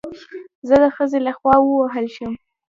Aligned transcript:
زه 0.67 0.75
د 0.81 0.85
خځې 0.95 1.19
له 1.25 1.31
خوا 1.37 1.55
ووهل 1.61 2.05
شوم 2.15 2.33